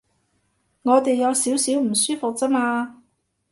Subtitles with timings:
[0.81, 3.03] 我哋有少少唔舒服啫嘛